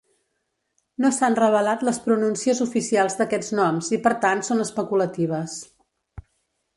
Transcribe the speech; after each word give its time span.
No 1.03 1.09
s'han 1.17 1.35
revelat 1.39 1.83
les 1.89 1.99
pronúncies 2.05 2.63
oficials 2.65 3.19
d'aquests 3.19 3.53
noms 3.61 3.91
i 3.99 4.03
per 4.07 4.15
tant 4.23 4.41
són 4.51 4.65
especulatives. 4.65 5.59